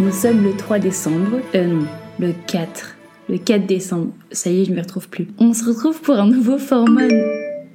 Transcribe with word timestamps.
Nous 0.00 0.12
sommes 0.12 0.44
le 0.44 0.52
3 0.52 0.78
décembre. 0.78 1.40
Euh, 1.56 1.66
non, 1.66 1.84
le 2.20 2.32
4. 2.46 2.96
Le 3.28 3.36
4 3.36 3.66
décembre. 3.66 4.12
Ça 4.30 4.48
y 4.48 4.62
est, 4.62 4.64
je 4.64 4.72
me 4.72 4.80
retrouve 4.80 5.08
plus. 5.08 5.26
On 5.40 5.52
se 5.52 5.64
retrouve 5.64 6.00
pour 6.00 6.14
un 6.14 6.28
nouveau 6.28 6.56
format. 6.56 7.08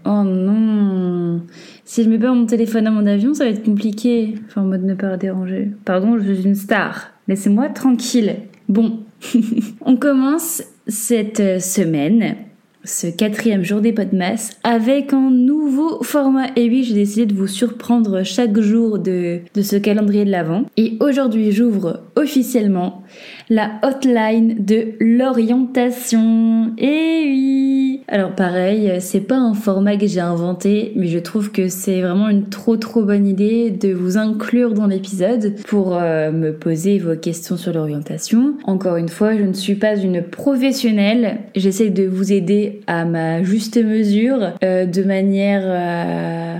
Oh 0.05 0.23
non. 0.23 1.41
Si 1.83 2.01
je 2.01 2.09
mets 2.09 2.17
pas 2.17 2.33
mon 2.33 2.45
téléphone 2.45 2.87
à 2.87 2.91
mon 2.91 3.05
avion, 3.07 3.33
ça 3.33 3.43
va 3.43 3.49
être 3.49 3.65
compliqué. 3.65 4.35
Enfin, 4.47 4.61
en 4.61 4.65
mode 4.65 4.85
ne 4.85 4.93
pas 4.93 5.17
déranger. 5.17 5.71
Pardon, 5.83 6.17
je 6.17 6.31
suis 6.31 6.45
une 6.45 6.55
star. 6.55 7.11
Laissez-moi 7.27 7.67
tranquille. 7.67 8.37
Bon. 8.69 8.99
on 9.81 9.97
commence 9.97 10.63
cette 10.87 11.41
euh, 11.41 11.59
semaine 11.59 12.35
ce 12.83 13.07
quatrième 13.07 13.63
jour 13.63 13.81
des 13.81 13.93
Podmas 13.93 14.51
avec 14.63 15.13
un 15.13 15.31
nouveau 15.31 16.03
format. 16.03 16.47
Et 16.55 16.69
oui, 16.69 16.83
j'ai 16.83 16.93
décidé 16.93 17.25
de 17.25 17.33
vous 17.33 17.47
surprendre 17.47 18.23
chaque 18.23 18.59
jour 18.59 18.99
de, 18.99 19.39
de 19.53 19.61
ce 19.61 19.75
calendrier 19.77 20.25
de 20.25 20.31
l'Avent. 20.31 20.65
Et 20.77 20.97
aujourd'hui, 20.99 21.51
j'ouvre 21.51 22.01
officiellement 22.15 23.03
la 23.49 23.71
hotline 23.83 24.55
de 24.59 24.93
l'orientation. 24.99 26.73
Et 26.77 27.23
oui 27.25 28.01
Alors 28.07 28.35
pareil, 28.35 28.93
c'est 28.99 29.21
pas 29.21 29.37
un 29.37 29.53
format 29.53 29.97
que 29.97 30.07
j'ai 30.07 30.19
inventé, 30.19 30.93
mais 30.95 31.07
je 31.07 31.19
trouve 31.19 31.51
que 31.51 31.67
c'est 31.67 32.01
vraiment 32.01 32.29
une 32.29 32.49
trop 32.49 32.77
trop 32.77 33.03
bonne 33.03 33.27
idée 33.27 33.71
de 33.71 33.93
vous 33.93 34.17
inclure 34.17 34.73
dans 34.73 34.87
l'épisode 34.87 35.55
pour 35.67 35.95
euh, 35.95 36.31
me 36.31 36.51
poser 36.51 36.99
vos 36.99 37.15
questions 37.15 37.57
sur 37.57 37.73
l'orientation. 37.73 38.55
Encore 38.65 38.97
une 38.97 39.09
fois, 39.09 39.35
je 39.37 39.43
ne 39.43 39.53
suis 39.53 39.75
pas 39.75 39.95
une 39.95 40.21
professionnelle, 40.21 41.37
j'essaie 41.55 41.89
de 41.89 42.05
vous 42.05 42.33
aider 42.33 42.72
à 42.87 43.05
ma 43.05 43.43
juste 43.43 43.77
mesure, 43.77 44.53
euh, 44.63 44.85
de 44.85 45.03
manière... 45.03 45.61
Euh, 45.65 46.57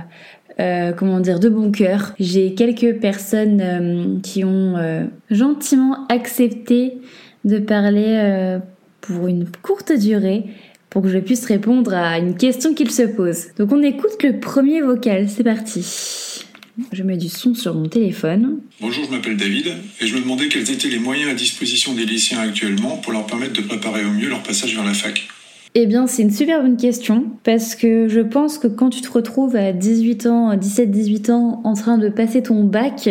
euh, 0.60 0.92
comment 0.92 1.18
dire, 1.18 1.40
de 1.40 1.48
bon 1.48 1.72
cœur. 1.72 2.14
J'ai 2.20 2.54
quelques 2.54 3.00
personnes 3.00 4.20
qui 4.22 4.44
ont 4.44 4.76
gentiment 5.28 6.06
accepté 6.08 6.98
de 7.44 7.58
parler 7.58 8.60
pour 9.00 9.26
une 9.26 9.48
courte 9.62 9.90
durée 9.90 10.44
pour 10.90 11.02
que 11.02 11.08
je 11.08 11.18
puisse 11.18 11.44
répondre 11.46 11.92
à 11.92 12.20
une 12.20 12.36
question 12.36 12.72
qu'ils 12.72 12.92
se 12.92 13.02
posent. 13.02 13.48
Donc 13.58 13.72
on 13.72 13.82
écoute 13.82 14.22
le 14.22 14.38
premier 14.38 14.80
vocal, 14.80 15.28
c'est 15.28 15.42
parti. 15.42 16.44
Je 16.92 17.02
mets 17.02 17.16
du 17.16 17.28
son 17.28 17.54
sur 17.54 17.74
mon 17.74 17.88
téléphone. 17.88 18.58
Bonjour, 18.80 19.04
je 19.04 19.10
m'appelle 19.10 19.36
David 19.36 19.74
et 20.00 20.06
je 20.06 20.14
me 20.16 20.20
demandais 20.20 20.48
quels 20.48 20.68
étaient 20.70 20.88
les 20.88 20.98
moyens 20.98 21.30
à 21.30 21.34
disposition 21.34 21.94
des 21.94 22.04
lycéens 22.04 22.40
actuellement 22.40 22.96
pour 22.96 23.12
leur 23.12 23.26
permettre 23.26 23.52
de 23.52 23.60
préparer 23.60 24.04
au 24.04 24.10
mieux 24.10 24.28
leur 24.28 24.42
passage 24.42 24.74
vers 24.74 24.84
la 24.84 24.94
fac. 24.94 25.28
Eh 25.76 25.86
bien, 25.86 26.06
c'est 26.06 26.22
une 26.22 26.30
super 26.30 26.62
bonne 26.62 26.76
question 26.76 27.24
parce 27.42 27.74
que 27.74 28.06
je 28.06 28.20
pense 28.20 28.58
que 28.58 28.68
quand 28.68 28.90
tu 28.90 29.00
te 29.00 29.10
retrouves 29.10 29.56
à 29.56 29.72
18 29.72 30.26
ans, 30.26 30.54
17-18 30.54 31.32
ans 31.32 31.62
en 31.64 31.72
train 31.74 31.98
de 31.98 32.08
passer 32.08 32.44
ton 32.44 32.62
bac 32.62 33.08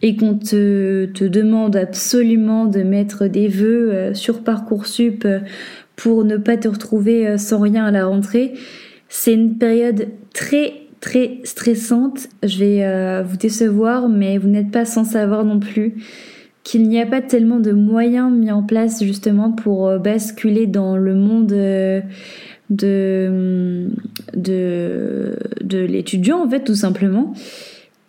et 0.00 0.16
qu'on 0.16 0.38
te, 0.38 1.04
demande 1.28 1.76
absolument 1.76 2.64
de 2.64 2.82
mettre 2.82 3.26
des 3.26 3.48
vœux 3.48 3.92
euh, 3.92 4.14
sur 4.14 4.42
Parcoursup 4.42 5.26
euh, 5.26 5.40
pour 5.94 6.24
ne 6.24 6.38
pas 6.38 6.56
te 6.56 6.68
retrouver 6.68 7.28
euh, 7.28 7.36
sans 7.36 7.60
rien 7.60 7.84
à 7.84 7.90
la 7.90 8.06
rentrée, 8.06 8.54
c'est 9.10 9.34
une 9.34 9.58
période 9.58 10.08
très 10.32 10.72
très 11.00 11.40
stressante. 11.44 12.28
Je 12.42 12.58
vais 12.58 13.22
vous 13.22 13.36
décevoir, 13.36 14.08
mais 14.08 14.38
vous 14.38 14.48
n'êtes 14.48 14.70
pas 14.70 14.86
sans 14.86 15.04
savoir 15.04 15.44
non 15.44 15.60
plus 15.60 15.96
qu'il 16.66 16.88
n'y 16.88 17.00
a 17.00 17.06
pas 17.06 17.22
tellement 17.22 17.60
de 17.60 17.70
moyens 17.70 18.32
mis 18.32 18.50
en 18.50 18.64
place 18.64 19.04
justement 19.04 19.52
pour 19.52 19.86
euh, 19.86 19.98
basculer 19.98 20.66
dans 20.66 20.96
le 20.96 21.14
monde 21.14 21.52
euh, 21.52 22.00
de, 22.70 23.88
de, 24.34 25.38
de 25.62 25.78
l'étudiant 25.78 26.44
en 26.44 26.50
fait 26.50 26.64
tout 26.64 26.74
simplement. 26.74 27.32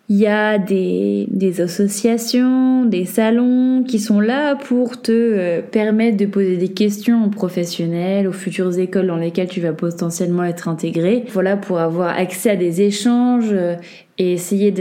Il 0.10 0.16
y 0.16 0.28
a 0.28 0.58
des, 0.58 1.28
des, 1.32 1.60
associations, 1.60 2.86
des 2.86 3.04
salons 3.04 3.84
qui 3.86 4.00
sont 4.00 4.22
là 4.22 4.56
pour 4.56 5.02
te 5.02 5.12
euh, 5.12 5.62
permettre 5.62 6.16
de 6.16 6.26
poser 6.26 6.56
des 6.56 6.70
questions 6.70 7.26
aux 7.26 7.30
professionnels, 7.30 8.26
aux 8.26 8.32
futures 8.32 8.80
écoles 8.80 9.08
dans 9.08 9.18
lesquelles 9.18 9.50
tu 9.50 9.60
vas 9.60 9.74
potentiellement 9.74 10.46
être 10.46 10.70
intégré. 10.70 11.26
Voilà, 11.34 11.58
pour 11.58 11.80
avoir 11.80 12.18
accès 12.18 12.52
à 12.52 12.56
des 12.56 12.82
échanges 12.84 13.50
euh, 13.52 13.76
et 14.18 14.32
essayer 14.32 14.74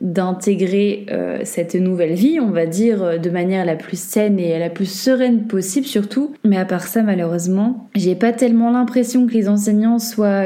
d'intégrer 0.00 1.06
euh, 1.12 1.38
cette 1.44 1.76
nouvelle 1.76 2.14
vie, 2.14 2.40
on 2.40 2.50
va 2.50 2.66
dire, 2.66 3.20
de 3.20 3.30
manière 3.30 3.64
la 3.64 3.76
plus 3.76 3.98
saine 3.98 4.40
et 4.40 4.58
la 4.58 4.68
plus 4.68 4.92
sereine 4.92 5.46
possible 5.46 5.86
surtout. 5.86 6.34
Mais 6.44 6.56
à 6.56 6.64
part 6.64 6.88
ça, 6.88 7.02
malheureusement, 7.02 7.88
j'ai 7.94 8.16
pas 8.16 8.32
tellement 8.32 8.72
l'impression 8.72 9.28
que 9.28 9.32
les 9.32 9.48
enseignants 9.48 10.00
soient 10.00 10.44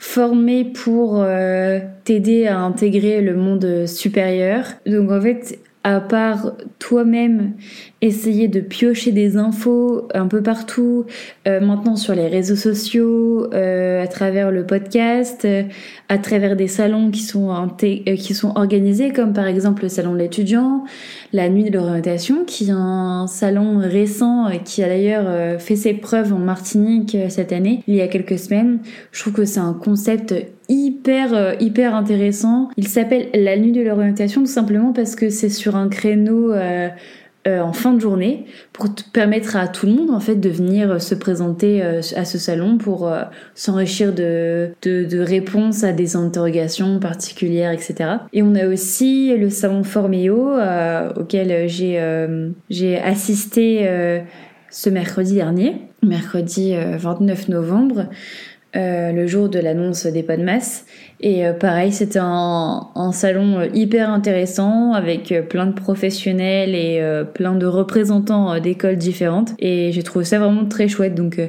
formé 0.00 0.64
pour 0.64 1.20
euh, 1.20 1.78
t'aider 2.04 2.46
à 2.46 2.58
intégrer 2.58 3.20
le 3.20 3.36
monde 3.36 3.86
supérieur. 3.86 4.64
Donc 4.86 5.12
en 5.12 5.20
fait, 5.20 5.58
à 5.82 6.00
part 6.00 6.52
toi-même 6.78 7.54
essayer 8.02 8.48
de 8.48 8.60
piocher 8.60 9.12
des 9.12 9.38
infos 9.38 10.08
un 10.12 10.26
peu 10.26 10.42
partout, 10.42 11.06
euh, 11.48 11.60
maintenant 11.60 11.96
sur 11.96 12.14
les 12.14 12.28
réseaux 12.28 12.56
sociaux, 12.56 13.52
euh, 13.54 14.02
à 14.02 14.06
travers 14.06 14.50
le 14.50 14.66
podcast, 14.66 15.44
euh, 15.46 15.62
à 16.10 16.18
travers 16.18 16.56
des 16.56 16.68
salons 16.68 17.10
qui 17.10 17.22
sont, 17.22 17.50
euh, 17.50 18.16
qui 18.16 18.34
sont 18.34 18.52
organisés, 18.56 19.10
comme 19.10 19.32
par 19.32 19.46
exemple 19.46 19.82
le 19.82 19.88
salon 19.88 20.12
de 20.12 20.18
l'étudiant, 20.18 20.84
la 21.32 21.48
nuit 21.48 21.64
de 21.64 21.78
l'orientation, 21.78 22.44
qui 22.44 22.68
est 22.68 22.72
un 22.72 23.26
salon 23.26 23.78
récent 23.78 24.48
euh, 24.48 24.56
qui 24.62 24.82
a 24.82 24.88
d'ailleurs 24.88 25.60
fait 25.60 25.76
ses 25.76 25.94
preuves 25.94 26.32
en 26.34 26.38
Martinique 26.38 27.16
cette 27.28 27.52
année, 27.52 27.82
il 27.86 27.94
y 27.94 28.02
a 28.02 28.08
quelques 28.08 28.38
semaines. 28.38 28.80
Je 29.12 29.20
trouve 29.20 29.32
que 29.32 29.44
c'est 29.46 29.60
un 29.60 29.72
concept 29.74 30.34
hyper 30.70 31.60
hyper 31.60 31.94
intéressant. 31.94 32.70
Il 32.78 32.88
s'appelle 32.88 33.28
la 33.34 33.58
nuit 33.58 33.72
de 33.72 33.82
l'orientation 33.82 34.40
tout 34.40 34.46
simplement 34.46 34.92
parce 34.92 35.14
que 35.14 35.28
c'est 35.28 35.50
sur 35.50 35.76
un 35.76 35.88
créneau 35.88 36.52
euh, 36.52 36.88
euh, 37.48 37.60
en 37.60 37.72
fin 37.72 37.94
de 37.94 38.00
journée 38.02 38.44
pour 38.74 38.88
permettre 39.14 39.56
à 39.56 39.66
tout 39.66 39.86
le 39.86 39.92
monde 39.92 40.10
en 40.10 40.20
fait 40.20 40.34
de 40.34 40.50
venir 40.50 41.00
se 41.00 41.14
présenter 41.14 41.82
euh, 41.82 42.02
à 42.14 42.26
ce 42.26 42.36
salon 42.36 42.76
pour 42.76 43.08
euh, 43.08 43.22
s'enrichir 43.54 44.12
de, 44.12 44.72
de, 44.82 45.04
de, 45.04 45.18
réponses 45.20 45.82
à 45.82 45.92
des 45.92 46.16
interrogations 46.16 47.00
particulières 47.00 47.72
etc 47.72 48.10
et 48.34 48.42
on 48.42 48.54
a 48.54 48.66
aussi 48.66 49.34
le 49.34 49.48
salon 49.48 49.84
Forméo 49.84 50.50
auquel 51.16 51.66
j'ai 51.66 51.98
j'ai 52.68 52.98
assisté 52.98 53.88
ce 54.68 54.90
mercredi 54.90 55.36
dernier 55.36 55.76
mercredi 56.02 56.74
29 56.76 57.48
novembre 57.48 58.06
euh, 58.76 59.10
le 59.10 59.26
jour 59.26 59.48
de 59.48 59.58
l'annonce 59.58 60.06
des 60.06 60.22
pas 60.22 60.36
de 60.36 60.44
masse. 60.44 60.86
Et 61.20 61.44
euh, 61.44 61.52
pareil, 61.52 61.90
c'était 61.90 62.20
un, 62.20 62.86
un, 62.94 63.10
salon 63.10 63.58
euh, 63.58 63.66
hyper 63.74 64.10
intéressant 64.10 64.92
avec 64.92 65.34
plein 65.48 65.66
de 65.66 65.72
professionnels 65.72 66.76
et 66.76 67.02
plein 67.34 67.56
de 67.56 67.66
représentants 67.66 68.60
d'écoles 68.60 68.96
différentes. 68.96 69.54
Et 69.58 69.90
j'ai 69.92 70.02
trouvé 70.04 70.24
ça 70.24 70.38
vraiment 70.38 70.66
très 70.66 70.86
chouette. 70.86 71.16
Donc, 71.16 71.40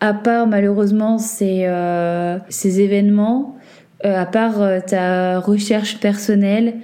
à 0.00 0.14
part 0.14 0.46
malheureusement 0.46 1.18
ces, 1.18 1.68
ces 2.48 2.80
événements, 2.80 3.56
à 4.04 4.26
part 4.26 4.84
ta 4.86 5.40
recherche 5.40 5.98
personnelle, 5.98 6.74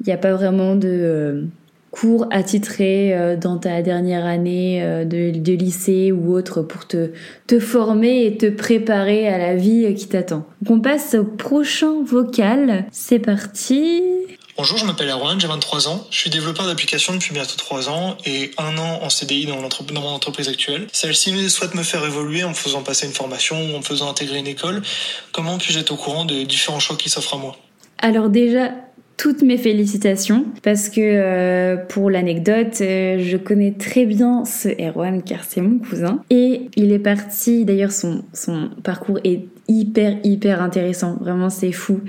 il 0.00 0.06
n'y 0.06 0.12
a 0.12 0.18
pas 0.18 0.32
vraiment 0.32 0.76
de 0.76 1.46
cours 1.90 2.26
attitrés 2.30 3.14
euh, 3.14 3.36
dans 3.36 3.58
ta 3.58 3.82
dernière 3.82 4.24
année 4.24 4.82
euh, 4.82 5.04
de, 5.04 5.36
de, 5.36 5.52
lycée 5.52 6.12
ou 6.12 6.32
autre 6.32 6.62
pour 6.62 6.86
te, 6.86 7.10
te 7.46 7.58
former 7.58 8.26
et 8.26 8.36
te 8.36 8.46
préparer 8.46 9.28
à 9.28 9.38
la 9.38 9.56
vie 9.56 9.94
qui 9.94 10.06
t'attend. 10.06 10.46
Donc 10.62 10.78
on 10.78 10.80
passe 10.80 11.14
au 11.14 11.24
prochain 11.24 12.02
vocal. 12.04 12.84
C'est 12.92 13.18
parti. 13.18 14.02
Bonjour, 14.56 14.76
je 14.76 14.84
m'appelle 14.84 15.08
Erwan, 15.08 15.40
j'ai 15.40 15.46
23 15.46 15.88
ans. 15.88 16.06
Je 16.10 16.18
suis 16.18 16.28
développeur 16.28 16.66
d'applications 16.66 17.14
depuis 17.14 17.32
bientôt 17.32 17.56
3 17.56 17.88
ans 17.88 18.18
et 18.26 18.50
un 18.58 18.76
an 18.76 19.00
en 19.02 19.08
CDI 19.08 19.46
dans, 19.46 19.56
dans 19.56 20.00
mon 20.02 20.08
entreprise 20.08 20.48
actuelle. 20.48 20.86
Celle-ci 20.92 21.48
souhaite 21.48 21.74
me 21.74 21.82
faire 21.82 22.04
évoluer 22.04 22.44
en 22.44 22.50
me 22.50 22.54
faisant 22.54 22.82
passer 22.82 23.06
une 23.06 23.14
formation 23.14 23.56
ou 23.56 23.76
en 23.76 23.78
me 23.78 23.84
faisant 23.84 24.10
intégrer 24.10 24.38
une 24.38 24.46
école. 24.46 24.82
Comment 25.32 25.56
puis-je 25.56 25.78
être 25.78 25.92
au 25.92 25.96
courant 25.96 26.26
de 26.26 26.42
différents 26.42 26.78
choix 26.78 26.96
qui 26.96 27.08
s'offrent 27.08 27.34
à 27.34 27.38
moi? 27.38 27.56
Alors 28.02 28.28
déjà, 28.28 28.72
toutes 29.20 29.42
mes 29.42 29.58
félicitations 29.58 30.46
parce 30.62 30.88
que 30.88 31.00
euh, 31.02 31.76
pour 31.76 32.08
l'anecdote, 32.08 32.80
euh, 32.80 33.18
je 33.18 33.36
connais 33.36 33.72
très 33.72 34.06
bien 34.06 34.46
ce 34.46 34.70
Erwan 34.80 35.22
car 35.22 35.44
c'est 35.44 35.60
mon 35.60 35.78
cousin 35.78 36.22
et 36.30 36.70
il 36.74 36.90
est 36.90 36.98
parti, 36.98 37.66
d'ailleurs 37.66 37.92
son, 37.92 38.22
son 38.32 38.70
parcours 38.82 39.18
est 39.24 39.44
hyper 39.68 40.16
hyper 40.24 40.62
intéressant, 40.62 41.18
vraiment 41.20 41.50
c'est 41.50 41.70
fou. 41.70 42.00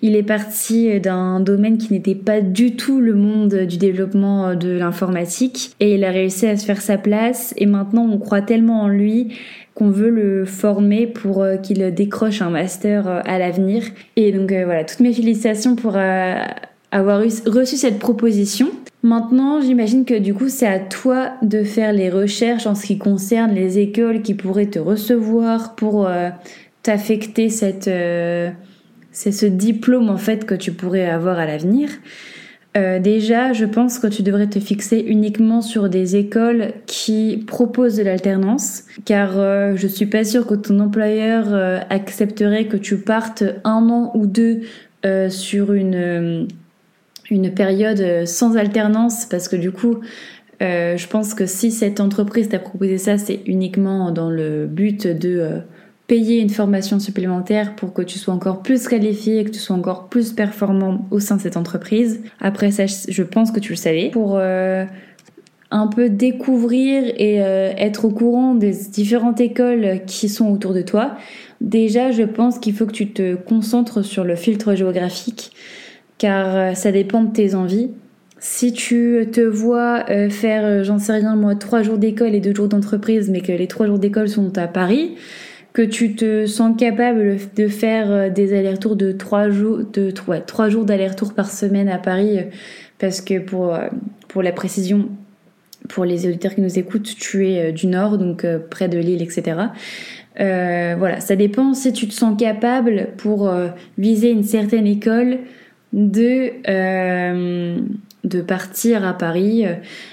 Il 0.00 0.14
est 0.14 0.22
parti 0.22 1.00
d'un 1.00 1.40
domaine 1.40 1.76
qui 1.76 1.92
n'était 1.92 2.14
pas 2.14 2.40
du 2.40 2.76
tout 2.76 3.00
le 3.00 3.14
monde 3.14 3.52
du 3.68 3.76
développement 3.76 4.54
de 4.54 4.70
l'informatique 4.70 5.72
et 5.80 5.96
il 5.96 6.04
a 6.04 6.10
réussi 6.12 6.46
à 6.46 6.56
se 6.56 6.64
faire 6.64 6.80
sa 6.80 6.98
place 6.98 7.52
et 7.56 7.66
maintenant 7.66 8.08
on 8.08 8.18
croit 8.18 8.42
tellement 8.42 8.82
en 8.82 8.88
lui 8.88 9.34
qu'on 9.80 9.88
veut 9.88 10.10
le 10.10 10.44
former 10.44 11.06
pour 11.06 11.42
euh, 11.42 11.56
qu'il 11.56 11.94
décroche 11.94 12.42
un 12.42 12.50
master 12.50 13.08
euh, 13.08 13.20
à 13.24 13.38
l'avenir. 13.38 13.82
Et 14.14 14.30
donc 14.30 14.52
euh, 14.52 14.66
voilà, 14.66 14.84
toutes 14.84 15.00
mes 15.00 15.14
félicitations 15.14 15.74
pour 15.74 15.96
avoir 16.92 17.22
reçu 17.46 17.76
cette 17.76 17.98
proposition. 17.98 18.68
Maintenant, 19.02 19.62
j'imagine 19.62 20.04
que 20.04 20.18
du 20.18 20.34
coup, 20.34 20.50
c'est 20.50 20.66
à 20.66 20.80
toi 20.80 21.30
de 21.40 21.64
faire 21.64 21.94
les 21.94 22.10
recherches 22.10 22.66
en 22.66 22.74
ce 22.74 22.84
qui 22.84 22.98
concerne 22.98 23.54
les 23.54 23.78
écoles 23.78 24.20
qui 24.20 24.34
pourraient 24.34 24.66
te 24.66 24.78
recevoir 24.78 25.74
pour 25.76 26.06
t'affecter 26.82 27.48
cette 27.48 27.88
c'est 29.12 29.32
ce 29.32 29.46
diplôme 29.46 30.10
en 30.10 30.18
fait 30.18 30.44
que 30.44 30.54
tu 30.54 30.72
pourrais 30.72 31.08
avoir 31.08 31.38
à 31.38 31.46
l'avenir. 31.46 31.88
Euh, 32.76 33.00
déjà, 33.00 33.52
je 33.52 33.64
pense 33.64 33.98
que 33.98 34.06
tu 34.06 34.22
devrais 34.22 34.46
te 34.46 34.60
fixer 34.60 34.98
uniquement 34.98 35.60
sur 35.60 35.88
des 35.88 36.14
écoles 36.14 36.72
qui 36.86 37.42
proposent 37.46 37.96
de 37.96 38.04
l'alternance, 38.04 38.84
car 39.04 39.32
euh, 39.34 39.74
je 39.74 39.88
suis 39.88 40.06
pas 40.06 40.22
sûre 40.22 40.46
que 40.46 40.54
ton 40.54 40.78
employeur 40.78 41.46
euh, 41.48 41.80
accepterait 41.90 42.66
que 42.66 42.76
tu 42.76 42.98
partes 42.98 43.42
un 43.64 43.88
an 43.88 44.12
ou 44.14 44.26
deux 44.26 44.60
sur 45.30 45.72
une, 45.72 46.46
une 47.30 47.54
période 47.54 48.26
sans 48.26 48.58
alternance, 48.58 49.24
parce 49.24 49.48
que 49.48 49.56
du 49.56 49.72
coup, 49.72 50.00
je 50.60 51.06
pense 51.06 51.32
que 51.32 51.46
si 51.46 51.70
cette 51.70 52.00
entreprise 52.00 52.50
t'a 52.50 52.58
proposé 52.58 52.98
ça, 52.98 53.16
c'est 53.16 53.40
uniquement 53.46 54.10
dans 54.10 54.28
le 54.28 54.66
but 54.66 55.06
de 55.06 55.62
payer 56.10 56.40
une 56.40 56.50
formation 56.50 56.98
supplémentaire 56.98 57.76
pour 57.76 57.92
que 57.92 58.02
tu 58.02 58.18
sois 58.18 58.34
encore 58.34 58.62
plus 58.62 58.88
qualifié 58.88 59.38
et 59.38 59.44
que 59.44 59.50
tu 59.50 59.60
sois 59.60 59.76
encore 59.76 60.08
plus 60.08 60.32
performant 60.32 61.06
au 61.12 61.20
sein 61.20 61.36
de 61.36 61.40
cette 61.40 61.56
entreprise. 61.56 62.20
Après 62.40 62.72
ça, 62.72 62.86
je 62.86 63.22
pense 63.22 63.52
que 63.52 63.60
tu 63.60 63.70
le 63.70 63.76
savais. 63.76 64.10
Pour 64.10 64.36
euh, 64.36 64.84
un 65.70 65.86
peu 65.86 66.08
découvrir 66.10 67.04
et 67.16 67.40
euh, 67.44 67.72
être 67.76 68.06
au 68.06 68.10
courant 68.10 68.56
des 68.56 68.72
différentes 68.90 69.40
écoles 69.40 70.00
qui 70.04 70.28
sont 70.28 70.50
autour 70.50 70.74
de 70.74 70.82
toi, 70.82 71.12
déjà, 71.60 72.10
je 72.10 72.24
pense 72.24 72.58
qu'il 72.58 72.74
faut 72.74 72.86
que 72.86 72.92
tu 72.92 73.12
te 73.12 73.36
concentres 73.36 74.04
sur 74.04 74.24
le 74.24 74.34
filtre 74.34 74.74
géographique, 74.74 75.52
car 76.18 76.56
euh, 76.56 76.74
ça 76.74 76.90
dépend 76.90 77.22
de 77.22 77.32
tes 77.32 77.54
envies. 77.54 77.90
Si 78.40 78.72
tu 78.72 79.28
te 79.30 79.42
vois 79.42 80.06
faire, 80.30 80.82
j'en 80.82 80.98
sais 80.98 81.12
rien 81.12 81.36
moi, 81.36 81.54
trois 81.56 81.82
jours 81.82 81.98
d'école 81.98 82.34
et 82.34 82.40
deux 82.40 82.54
jours 82.54 82.68
d'entreprise, 82.68 83.28
mais 83.30 83.42
que 83.42 83.52
les 83.52 83.66
trois 83.68 83.86
jours 83.86 83.98
d'école 83.98 84.30
sont 84.30 84.56
à 84.56 84.66
Paris, 84.66 85.10
que 85.72 85.82
tu 85.82 86.14
te 86.14 86.46
sens 86.46 86.76
capable 86.76 87.38
de 87.56 87.68
faire 87.68 88.10
euh, 88.10 88.28
des 88.28 88.56
allers-retours 88.56 88.96
de 88.96 89.12
trois 89.12 89.50
jours, 89.50 89.78
de 89.92 90.10
trois 90.10 90.68
jours 90.68 90.86
par 91.34 91.50
semaine 91.50 91.88
à 91.88 91.98
Paris, 91.98 92.38
euh, 92.38 92.42
parce 92.98 93.20
que 93.20 93.38
pour, 93.38 93.74
euh, 93.74 93.88
pour 94.28 94.42
la 94.42 94.52
précision, 94.52 95.08
pour 95.88 96.04
les 96.04 96.26
auditeurs 96.26 96.54
qui 96.54 96.60
nous 96.60 96.78
écoutent, 96.78 97.14
tu 97.16 97.48
es 97.48 97.72
du 97.72 97.86
nord, 97.86 98.18
donc 98.18 98.46
près 98.68 98.88
de 98.88 98.98
Lille, 98.98 99.22
etc. 99.22 99.56
Voilà, 100.36 101.20
ça 101.20 101.36
dépend 101.36 101.74
si 101.74 101.92
tu 101.92 102.06
te 102.06 102.12
sens 102.12 102.36
capable 102.38 103.08
pour 103.16 103.50
viser 103.98 104.30
une 104.30 104.44
certaine 104.44 104.86
école 104.86 105.38
de 105.92 106.52
de 108.22 108.42
partir 108.42 109.04
à 109.06 109.14
Paris. 109.14 109.64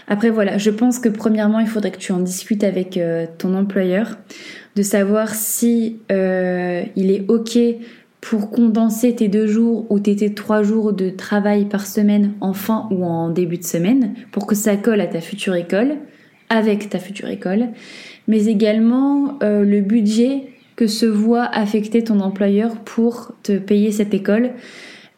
Après 0.08 0.30
voilà, 0.30 0.58
je 0.58 0.72
pense 0.72 1.00
que 1.00 1.10
premièrement 1.10 1.60
il 1.60 1.68
faudrait 1.68 1.92
que 1.92 1.98
tu 1.98 2.14
en 2.14 2.20
discutes 2.20 2.64
avec 2.64 2.98
ton 3.38 3.54
employeur 3.54 4.18
de 4.78 4.84
savoir 4.84 5.34
si 5.34 5.98
euh, 6.12 6.84
il 6.96 7.10
est 7.10 7.26
ok 7.30 7.58
pour 8.22 8.52
condenser 8.52 9.16
tes 9.16 9.28
deux 9.28 9.48
jours 9.48 9.88
ou 9.90 10.00
tes, 10.00 10.34
trois 10.36 10.62
jours 10.62 10.94
de 10.94 11.10
travail 11.10 11.66
par 11.66 11.88
semaine 11.88 12.34
en 12.42 12.54
fin 12.54 12.88
ou 12.92 13.04
en 13.04 13.30
début 13.30 13.58
de 13.58 13.64
semaine 13.64 14.14
pour 14.32 14.46
que 14.46 14.54
ça 14.54 14.78
colle 14.78 15.02
à 15.02 15.08
ta 15.08 15.20
future 15.20 15.56
école, 15.56 15.96
avec 16.50 16.90
ta 16.90 17.00
future 17.00 17.28
école, 17.28 17.70
mais 18.28 18.46
également 18.46 19.40
euh, 19.42 19.64
le 19.64 19.82
budget 19.82 20.44
que 20.76 20.86
se 20.86 21.08
voit 21.08 21.46
affecter 21.46 22.04
ton 22.04 22.20
employeur 22.20 22.78
pour 22.78 23.32
te 23.42 23.58
payer 23.58 23.92
cette 23.92 24.14
école. 24.14 24.52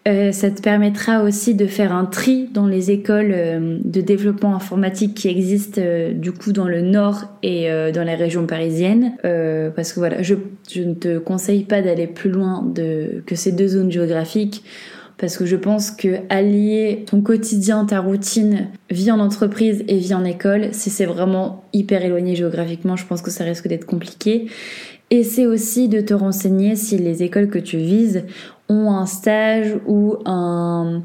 Euh, 0.10 0.32
ça 0.32 0.50
te 0.50 0.62
permettra 0.62 1.24
aussi 1.24 1.54
de 1.54 1.68
faire 1.68 1.94
un 1.94 2.06
tri 2.06 2.50
dans 2.52 2.66
les 2.66 2.90
écoles 2.90 3.32
euh, 3.32 3.78
de 3.84 4.02
développement 4.02 4.56
informatique 4.56 5.14
qui 5.14 5.28
existent 5.28 5.80
euh, 5.84 6.14
du 6.14 6.32
coup 6.32 6.52
dans 6.52 6.68
le 6.68 6.82
nord 6.82 7.26
et 7.44 7.70
dans 7.94 8.04
les 8.04 8.16
régions 8.16 8.46
parisiennes. 8.46 9.14
parce 9.76 9.94
que 9.94 10.00
voilà, 10.00 10.22
je, 10.22 10.36
ne 10.76 10.94
te 10.94 11.20
conseille 11.20 11.64
pas 11.64 11.82
d'aller 11.82 12.08
plus 12.08 12.30
loin 12.30 12.66
que 13.26 13.36
ces 13.36 13.52
deux 13.52 13.68
zones 13.68 13.92
géographiques. 13.92 14.64
Parce 15.18 15.38
que 15.38 15.46
je 15.46 15.58
pense 15.58 15.92
que 15.92 16.20
allier 16.30 17.04
ton 17.06 17.22
quotidien, 17.22 17.86
ta 17.86 18.00
routine, 18.00 18.68
vie 18.90 19.12
en 19.12 19.20
entreprise 19.20 19.84
et 19.90 19.98
vie 19.98 20.14
en 20.14 20.24
école, 20.24 20.70
si 20.72 20.90
c'est 20.90 21.06
vraiment 21.06 21.66
hyper 21.74 22.04
éloigné 22.06 22.36
géographiquement, 22.36 22.96
je 22.96 23.06
pense 23.06 23.22
que 23.22 23.32
ça 23.32 23.44
risque 23.44 23.68
d'être 23.68 23.86
compliqué. 23.86 24.48
Et 25.12 25.24
c'est 25.24 25.46
aussi 25.46 25.90
de 25.90 26.02
te 26.02 26.14
renseigner 26.14 26.76
si 26.76 26.98
les 26.98 27.24
écoles 27.24 27.50
que 27.50 27.60
tu 27.60 27.78
vises 27.78 28.24
ont 28.70 28.92
un 28.92 29.06
stage 29.06 29.76
ou 29.88 30.18
un, 30.26 31.02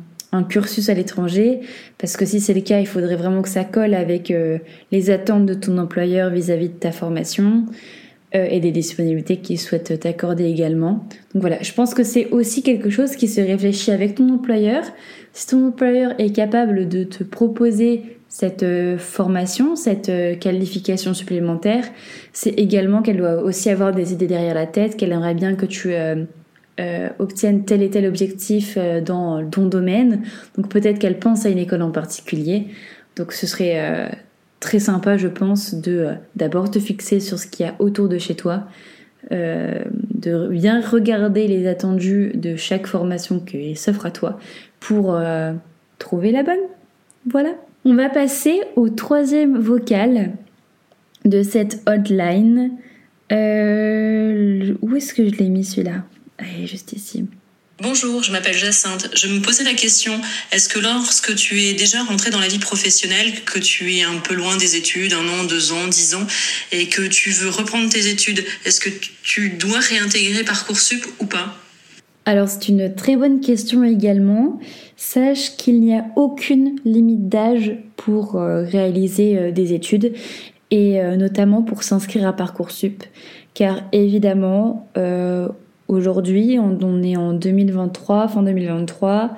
cursus 0.48 0.88
à 0.88 0.94
l'étranger, 0.94 1.60
parce 1.96 2.16
que 2.16 2.26
si 2.26 2.40
c'est 2.40 2.54
le 2.54 2.60
cas, 2.60 2.80
il 2.80 2.88
faudrait 2.88 3.14
vraiment 3.14 3.40
que 3.40 3.48
ça 3.48 3.62
colle 3.62 3.94
avec 3.94 4.32
euh, 4.32 4.58
les 4.90 5.10
attentes 5.10 5.46
de 5.46 5.54
ton 5.54 5.78
employeur 5.78 6.28
vis-à-vis 6.30 6.70
de 6.70 6.74
ta 6.74 6.90
formation 6.90 7.66
euh, 8.34 8.44
et 8.50 8.58
des 8.58 8.72
disponibilités 8.72 9.36
qu'il 9.36 9.60
souhaite 9.60 10.00
t'accorder 10.00 10.46
également. 10.46 11.06
Donc 11.34 11.42
voilà, 11.42 11.62
je 11.62 11.72
pense 11.72 11.94
que 11.94 12.02
c'est 12.02 12.30
aussi 12.30 12.64
quelque 12.64 12.90
chose 12.90 13.14
qui 13.14 13.28
se 13.28 13.40
réfléchit 13.40 13.92
avec 13.92 14.16
ton 14.16 14.28
employeur. 14.28 14.82
Si 15.32 15.46
ton 15.46 15.68
employeur 15.68 16.14
est 16.18 16.34
capable 16.34 16.88
de 16.88 17.04
te 17.04 17.22
proposer 17.22 18.02
cette 18.28 18.64
euh, 18.64 18.98
formation, 18.98 19.76
cette 19.76 20.10
qualification 20.40 21.14
supplémentaire, 21.14 21.84
c'est 22.32 22.58
également 22.58 23.02
qu'elle 23.02 23.18
doit 23.18 23.40
aussi 23.40 23.70
avoir 23.70 23.94
des 23.94 24.12
idées 24.12 24.26
derrière 24.26 24.56
la 24.56 24.66
tête, 24.66 24.96
qu'elle 24.96 25.12
aimerait 25.12 25.34
bien 25.34 25.54
que 25.54 25.64
tu 25.64 25.94
euh, 26.80 27.08
obtiennent 27.20 27.64
tel 27.64 27.82
et 27.82 27.90
tel 27.90 28.04
objectif 28.04 28.74
euh, 28.76 29.00
dans 29.00 29.48
ton 29.48 29.66
domaine. 29.66 30.22
Donc 30.56 30.68
peut-être 30.68 30.98
qu'elle 30.98 31.20
pense 31.20 31.46
à 31.46 31.48
une 31.48 31.58
école 31.58 31.82
en 31.82 31.92
particulier. 31.92 32.66
Donc 33.14 33.32
ce 33.32 33.46
serait 33.46 33.80
euh, 33.80 34.08
très 34.58 34.80
sympa, 34.80 35.16
je 35.16 35.28
pense, 35.28 35.76
de 35.76 36.08
d'abord 36.34 36.68
te 36.72 36.80
fixer 36.80 37.20
sur 37.20 37.38
ce 37.38 37.46
qu'il 37.46 37.64
y 37.64 37.68
a 37.68 37.76
autour 37.78 38.08
de 38.08 38.18
chez 38.18 38.34
toi, 38.34 38.64
de 39.30 40.48
bien 40.48 40.80
regarder 40.80 41.46
les 41.46 41.68
attendus 41.68 42.32
de 42.34 42.56
chaque 42.56 42.88
formation 42.88 43.38
qui 43.38 43.76
s'offre 43.76 44.06
à 44.06 44.10
toi 44.10 44.38
pour 44.80 45.18
trouver 45.98 46.32
la 46.32 46.42
bonne. 46.42 46.58
Voilà. 47.30 47.50
On 47.84 47.94
va 47.94 48.08
passer 48.08 48.60
au 48.74 48.88
troisième 48.88 49.58
vocal 49.58 50.32
de 51.24 51.42
cette 51.42 51.82
hotline. 51.86 52.72
où 53.30 54.96
est-ce 54.96 55.14
que 55.14 55.24
je 55.28 55.36
l'ai 55.36 55.48
mis 55.48 55.64
celui-là? 55.64 56.02
Elle 56.38 56.64
est 56.64 56.66
juste 56.66 56.92
ici. 56.92 57.24
Bonjour, 57.82 58.22
je 58.22 58.30
m'appelle 58.30 58.56
Jacinthe. 58.56 59.10
Je 59.16 59.26
me 59.26 59.40
posais 59.40 59.64
la 59.64 59.74
question, 59.74 60.20
est-ce 60.52 60.68
que 60.68 60.78
lorsque 60.78 61.34
tu 61.34 61.60
es 61.60 61.74
déjà 61.74 62.04
rentré 62.04 62.30
dans 62.30 62.38
la 62.38 62.46
vie 62.46 62.60
professionnelle, 62.60 63.42
que 63.44 63.58
tu 63.58 63.96
es 63.96 64.04
un 64.04 64.18
peu 64.18 64.34
loin 64.34 64.56
des 64.56 64.76
études, 64.76 65.12
un 65.12 65.26
an, 65.26 65.42
deux 65.42 65.72
ans, 65.72 65.88
dix 65.88 66.14
ans, 66.14 66.24
et 66.70 66.88
que 66.88 67.02
tu 67.02 67.30
veux 67.30 67.50
reprendre 67.50 67.90
tes 67.90 68.08
études, 68.08 68.44
est-ce 68.64 68.78
que 68.78 68.90
tu 69.24 69.50
dois 69.50 69.80
réintégrer 69.80 70.44
Parcoursup 70.44 71.04
ou 71.18 71.26
pas? 71.26 71.56
Alors 72.26 72.48
c'est 72.48 72.68
une 72.68 72.94
très 72.94 73.16
bonne 73.16 73.40
question 73.40 73.82
également. 73.82 74.60
Sache 74.96 75.56
qu'il 75.56 75.80
n'y 75.80 75.96
a 75.96 76.04
aucune 76.14 76.76
limite 76.84 77.28
d'âge 77.28 77.72
pour 77.96 78.36
euh, 78.36 78.62
réaliser 78.62 79.36
euh, 79.36 79.50
des 79.50 79.72
études, 79.72 80.14
et 80.70 81.00
euh, 81.00 81.16
notamment 81.16 81.62
pour 81.62 81.82
s'inscrire 81.82 82.28
à 82.28 82.32
Parcoursup. 82.32 83.02
Car 83.52 83.82
évidemment, 83.92 84.88
Aujourd'hui, 85.88 86.58
on, 86.58 87.02
est 87.02 87.16
en 87.16 87.34
2023, 87.34 88.28
fin 88.28 88.42
2023, 88.42 89.32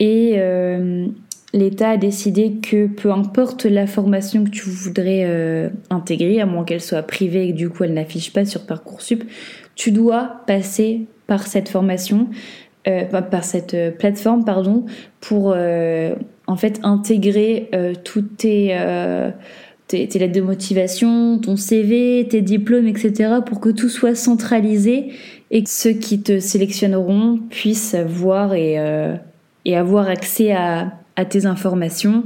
et 0.00 0.34
euh, 0.36 1.06
l'État 1.54 1.90
a 1.90 1.96
décidé 1.96 2.56
que 2.62 2.86
peu 2.86 3.10
importe 3.10 3.64
la 3.64 3.86
formation 3.86 4.44
que 4.44 4.50
tu 4.50 4.68
voudrais 4.68 5.22
euh, 5.24 5.70
intégrer, 5.88 6.40
à 6.40 6.46
moins 6.46 6.64
qu'elle 6.64 6.82
soit 6.82 7.02
privée 7.02 7.48
et 7.48 7.52
que 7.52 7.56
du 7.56 7.70
coup 7.70 7.84
elle 7.84 7.94
n'affiche 7.94 8.34
pas 8.34 8.44
sur 8.44 8.66
Parcoursup, 8.66 9.24
tu 9.76 9.90
dois 9.90 10.42
passer 10.46 11.06
par 11.26 11.46
cette 11.46 11.70
formation, 11.70 12.28
euh, 12.86 13.04
par 13.04 13.44
cette 13.44 13.96
plateforme, 13.96 14.44
pardon, 14.44 14.84
pour 15.20 15.56
en 15.56 16.56
fait 16.56 16.80
intégrer 16.82 17.70
toutes 18.04 18.36
tes 18.36 18.76
tes, 19.88 20.06
lettres 20.06 20.34
de 20.34 20.40
motivation, 20.40 21.38
ton 21.38 21.56
CV, 21.56 22.26
tes 22.28 22.42
diplômes, 22.42 22.86
etc., 22.86 23.36
pour 23.44 23.60
que 23.60 23.70
tout 23.70 23.88
soit 23.88 24.14
centralisé 24.14 25.12
et 25.50 25.64
que 25.64 25.70
ceux 25.70 25.92
qui 25.92 26.20
te 26.20 26.38
sélectionneront 26.38 27.40
puissent 27.50 27.96
voir 27.96 28.54
et, 28.54 28.78
euh, 28.78 29.16
et 29.64 29.76
avoir 29.76 30.08
accès 30.08 30.52
à, 30.52 30.92
à, 31.16 31.24
tes 31.24 31.46
informations. 31.46 32.24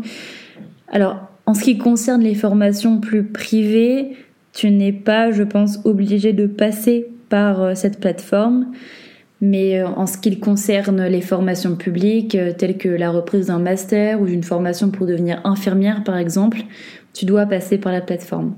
Alors, 0.88 1.16
en 1.46 1.54
ce 1.54 1.62
qui 1.62 1.78
concerne 1.78 2.22
les 2.22 2.34
formations 2.34 3.00
plus 3.00 3.24
privées, 3.24 4.16
tu 4.52 4.70
n'es 4.70 4.92
pas, 4.92 5.30
je 5.30 5.44
pense, 5.44 5.78
obligé 5.84 6.32
de 6.32 6.46
passer 6.46 7.06
par 7.28 7.62
euh, 7.62 7.74
cette 7.74 8.00
plateforme. 8.00 8.72
Mais 9.42 9.78
euh, 9.78 9.88
en 9.88 10.06
ce 10.06 10.16
qui 10.16 10.40
concerne 10.40 11.04
les 11.04 11.20
formations 11.20 11.76
publiques, 11.76 12.38
telles 12.56 12.78
que 12.78 12.88
la 12.88 13.10
reprise 13.10 13.48
d'un 13.48 13.58
master 13.58 14.22
ou 14.22 14.26
d'une 14.26 14.42
formation 14.42 14.90
pour 14.90 15.06
devenir 15.06 15.42
infirmière, 15.44 16.04
par 16.04 16.16
exemple, 16.16 16.62
tu 17.12 17.26
dois 17.26 17.44
passer 17.44 17.76
par 17.76 17.92
la 17.92 18.00
plateforme. 18.00 18.54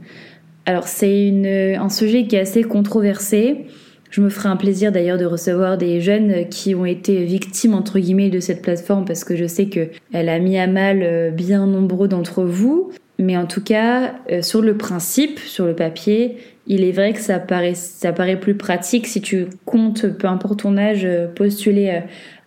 Alors 0.67 0.87
c'est 0.87 1.77
un 1.77 1.89
sujet 1.89 2.27
qui 2.27 2.37
est 2.37 2.41
assez 2.41 2.63
controversé. 2.63 3.67
Je 4.15 4.21
me 4.21 4.29
ferai 4.29 4.49
un 4.49 4.55
plaisir 4.55 4.93
d'ailleurs 4.93 5.19
de 5.19 5.25
recevoir 5.25 5.77
des 5.77 6.01
jeunes 6.01 6.49
qui 6.49 6.77
ont 6.77 6.87
été 6.87 7.25
victimes 7.25 7.75
entre 7.75 7.99
guillemets 7.99 8.31
de 8.31 8.39
cette 8.39 8.63
plateforme 8.63 9.05
parce 9.05 9.25
que 9.25 9.35
je 9.35 9.45
sais 9.45 9.67
que 9.67 9.89
elle 10.13 10.29
a 10.29 10.39
mis 10.39 10.57
à 10.57 10.69
mal 10.69 11.01
euh, 11.03 11.31
bien 11.33 11.67
nombreux 11.67 12.07
d'entre 12.07 12.45
vous. 12.45 12.93
Mais 13.19 13.37
en 13.37 13.47
tout 13.47 13.61
cas, 13.61 14.15
euh, 14.31 14.41
sur 14.41 14.63
le 14.63 14.77
principe, 14.77 15.41
sur 15.41 15.67
le 15.67 15.75
papier, 15.75 16.37
il 16.69 16.85
est 16.85 16.93
vrai 16.93 17.13
que 17.13 17.19
ça 17.19 17.41
paraît, 17.41 17.75
ça 17.75 18.13
paraît 18.13 18.39
plus 18.39 18.55
pratique 18.55 19.09
si 19.09 19.21
tu 19.21 19.47
comptes, 19.65 20.07
peu 20.07 20.29
importe 20.29 20.61
ton 20.61 20.77
âge, 20.77 21.05
euh, 21.05 21.27
postuler 21.27 22.01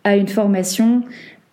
à 0.05 0.15
une 0.15 0.29
formation 0.29 1.01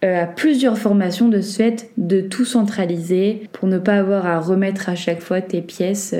à 0.00 0.26
plusieurs 0.26 0.78
formations 0.78 1.28
de 1.28 1.40
ce 1.40 1.56
fait 1.56 1.90
de 1.97 2.21
tout 2.21 2.44
centraliser 2.44 3.49
pour 3.52 3.66
ne 3.66 3.78
pas 3.78 3.94
avoir 3.94 4.26
à 4.26 4.38
remettre 4.38 4.88
à 4.90 4.94
chaque 4.94 5.23
fois 5.23 5.40
tes 5.40 5.62
pièces 5.62 6.14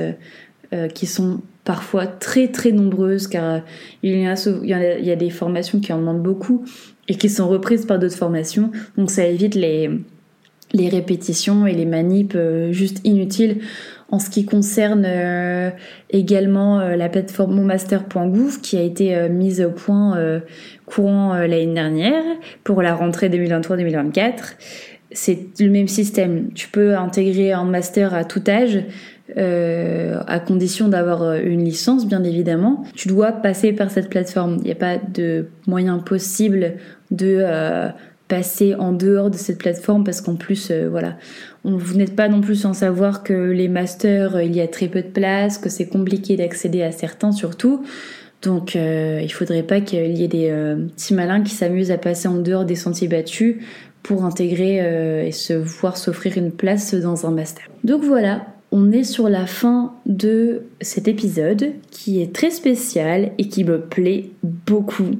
qui 0.95 1.05
sont 1.05 1.39
parfois 1.65 2.07
très 2.07 2.47
très 2.47 2.71
nombreuses 2.71 3.27
car 3.27 3.61
il 4.03 4.17
y, 4.17 4.25
a, 4.25 4.97
il 4.99 5.05
y 5.05 5.11
a 5.11 5.15
des 5.15 5.29
formations 5.29 5.79
qui 5.79 5.91
en 5.91 5.99
demandent 5.99 6.23
beaucoup 6.23 6.63
et 7.07 7.15
qui 7.15 7.29
sont 7.29 7.47
reprises 7.49 7.85
par 7.85 7.99
d'autres 7.99 8.15
formations. 8.15 8.71
Donc 8.97 9.11
ça 9.11 9.25
évite 9.25 9.55
les, 9.55 9.89
les 10.73 10.89
répétitions 10.89 11.65
et 11.65 11.73
les 11.73 11.85
manips 11.85 12.35
euh, 12.35 12.71
juste 12.71 13.01
inutiles. 13.03 13.59
En 14.11 14.19
ce 14.19 14.29
qui 14.29 14.45
concerne 14.45 15.03
euh, 15.05 15.71
également 16.11 16.79
euh, 16.79 16.95
la 16.95 17.09
plateforme 17.09 17.55
monmaster.gouv 17.55 18.61
qui 18.61 18.77
a 18.77 18.81
été 18.81 19.29
mise 19.29 19.61
au 19.61 19.71
point 19.71 20.41
courant 20.85 21.33
l'année 21.33 21.73
dernière 21.73 22.23
pour 22.63 22.81
la 22.81 22.93
rentrée 22.93 23.29
2023-2024, 23.29 24.55
c'est 25.11 25.47
le 25.59 25.69
même 25.69 25.87
système. 25.87 26.49
Tu 26.53 26.67
peux 26.67 26.95
intégrer 26.95 27.51
un 27.51 27.63
master 27.63 28.13
à 28.13 28.25
tout 28.25 28.43
âge, 28.47 28.83
euh, 29.37 30.19
à 30.27 30.39
condition 30.39 30.87
d'avoir 30.87 31.23
euh, 31.23 31.39
une 31.43 31.65
licence, 31.65 32.07
bien 32.07 32.23
évidemment. 32.23 32.83
Tu 32.95 33.07
dois 33.07 33.31
passer 33.31 33.73
par 33.73 33.89
cette 33.89 34.07
plateforme. 34.09 34.57
Il 34.59 34.65
n'y 34.65 34.71
a 34.71 34.75
pas 34.75 34.97
de 34.97 35.47
moyen 35.65 35.97
possible 35.97 36.73
de 37.09 37.39
euh, 37.41 37.89
passer 38.27 38.75
en 38.75 38.91
dehors 38.91 39.31
de 39.31 39.37
cette 39.37 39.57
plateforme 39.57 40.03
parce 40.03 40.21
qu'en 40.21 40.35
plus, 40.35 40.71
voilà, 40.71 41.17
vous 41.63 41.95
n'êtes 41.95 42.15
pas 42.15 42.27
non 42.27 42.41
plus 42.41 42.55
sans 42.55 42.73
savoir 42.73 43.23
que 43.23 43.33
les 43.33 43.67
masters, 43.67 44.41
il 44.41 44.55
y 44.55 44.61
a 44.61 44.67
très 44.67 44.87
peu 44.87 45.01
de 45.01 45.07
place, 45.07 45.57
que 45.57 45.69
c'est 45.69 45.87
compliqué 45.87 46.35
d'accéder 46.35 46.83
à 46.83 46.91
certains 46.91 47.31
surtout. 47.31 47.83
Donc 48.43 48.75
euh, 48.75 49.21
il 49.23 49.31
faudrait 49.31 49.63
pas 49.63 49.81
qu'il 49.81 50.17
y 50.17 50.23
ait 50.23 50.27
des 50.27 50.49
petits 50.95 51.15
malins 51.15 51.41
qui 51.41 51.53
s'amusent 51.53 51.91
à 51.91 51.97
passer 51.97 52.27
en 52.27 52.37
dehors 52.37 52.65
des 52.65 52.75
sentiers 52.75 53.07
battus 53.07 53.57
pour 54.03 54.23
intégrer 54.23 55.27
et 55.27 55.31
se 55.31 55.53
voir 55.53 55.97
s'offrir 55.97 56.37
une 56.37 56.51
place 56.51 56.93
dans 56.93 57.25
un 57.25 57.31
master. 57.31 57.65
Donc 57.83 58.03
voilà, 58.03 58.45
on 58.77 58.91
est 58.91 59.05
sur 59.05 59.29
la 59.29 59.47
fin 59.47 59.93
de 60.05 60.63
cet 60.81 61.07
épisode 61.07 61.71
qui 61.91 62.21
est 62.21 62.35
très 62.35 62.51
spécial 62.51 63.31
et 63.37 63.47
qui 63.47 63.63
me 63.63 63.79
plaît 63.79 64.31
beaucoup. 64.43 65.11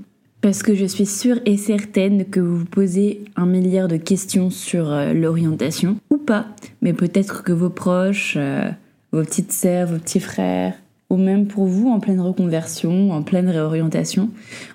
Parce 0.41 0.61
que 0.61 0.75
je 0.75 0.85
suis 0.85 1.05
sûre 1.05 1.39
et 1.45 1.55
certaine 1.55 2.25
que 2.25 2.41
vous 2.41 2.57
vous 2.57 2.65
posez 2.65 3.23
un 3.37 3.45
milliard 3.45 3.87
de 3.87 3.95
questions 3.95 4.49
sur 4.49 4.91
euh, 4.91 5.13
l'orientation, 5.13 5.95
ou 6.09 6.17
pas, 6.17 6.47
mais 6.81 6.91
peut-être 6.91 7.43
que 7.43 7.53
vos 7.53 7.69
proches, 7.69 8.33
euh, 8.35 8.69
vos 9.13 9.23
petites 9.23 9.53
sœurs, 9.53 9.87
vos 9.87 9.99
petits 9.99 10.19
frères, 10.19 10.73
ou 11.09 11.15
même 11.15 11.47
pour 11.47 11.63
vous 11.63 11.87
en 11.87 12.01
pleine 12.01 12.19
reconversion, 12.19 13.11
en 13.11 13.23
pleine 13.23 13.47
réorientation. 13.47 14.31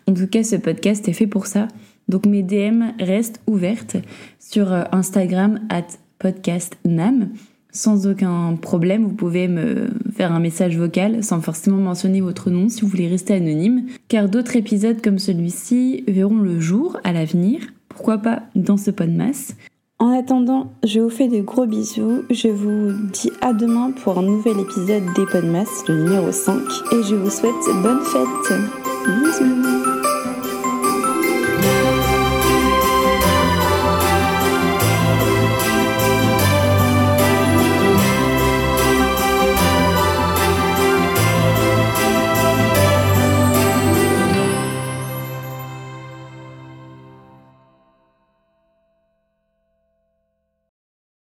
En 0.09 0.15
tout 0.15 0.27
cas, 0.27 0.43
ce 0.43 0.57
podcast 0.57 1.07
est 1.07 1.13
fait 1.13 1.27
pour 1.27 1.49
ça. 1.49 1.69
Donc 2.09 2.25
mes 2.25 2.43
DM 2.43 2.93
restent 2.99 3.43
ouvertes 3.47 3.99
sur 4.39 4.73
euh, 4.73 4.85
Instagram 4.91 5.61
at 5.69 5.87
podcastnam 6.19 7.29
sans 7.73 8.07
aucun 8.07 8.57
problème. 8.57 9.05
Vous 9.05 9.15
pouvez 9.15 9.49
me 9.49 9.89
faire 10.13 10.33
un 10.33 10.41
message 10.41 10.77
vocal 10.77 11.23
sans 11.23 11.41
forcément 11.41 11.79
mentionner 11.79 12.21
votre 12.21 12.51
nom 12.51 12.69
si 12.69 12.83
vous 12.83 12.89
voulez 12.89 13.09
rester 13.09 13.35
anonyme, 13.35 13.87
car 14.09 14.29
d'autres 14.29 14.57
épisodes 14.57 15.01
comme 15.03 15.19
celui-ci 15.19 16.05
verront 16.09 16.41
le 16.41 16.61
jour 16.61 16.99
à 17.05 17.13
l'avenir. 17.13 17.61
Pourquoi 17.89 18.19
pas 18.19 18.43
dans 18.55 18.77
ce 18.77 18.91
masse 19.05 19.57
En 19.99 20.09
attendant, 20.19 20.73
je 20.85 21.01
vous 21.01 21.11
fais 21.11 21.29
de 21.29 21.41
gros 21.41 21.67
bisous. 21.67 22.23
Je 22.31 22.49
vous 22.49 22.93
dis 23.13 23.31
à 23.41 23.53
demain 23.53 23.93
pour 24.03 24.19
un 24.19 24.23
nouvel 24.23 24.59
épisode 24.61 25.05
des 25.17 25.27
Podmas, 25.27 25.85
le 25.89 26.05
numéro 26.05 26.33
5. 26.33 26.57
Et 26.93 27.03
je 27.03 27.15
vous 27.15 27.31
souhaite 27.31 27.83
bonne 27.83 28.01
fête. 28.01 28.59
Bisous 29.07 30.20